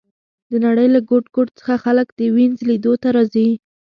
د 0.51 0.51
نړۍ 0.65 0.87
له 0.95 0.99
ګوټ 1.09 1.25
ګوټ 1.35 1.49
څخه 1.59 1.73
خلک 1.83 2.07
د 2.11 2.21
وینز 2.35 2.59
لیدو 2.69 2.93
ته 3.01 3.07
راځي 3.15 3.49